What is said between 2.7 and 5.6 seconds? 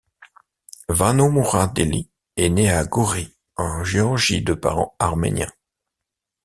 à Gori, en Géorgie de parents arméniens.